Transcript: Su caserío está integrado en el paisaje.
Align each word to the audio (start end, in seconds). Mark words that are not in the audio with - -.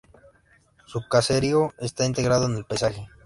Su 0.87 1.07
caserío 1.07 1.75
está 1.77 2.05
integrado 2.07 2.47
en 2.47 2.55
el 2.55 2.65
paisaje. 2.65 3.07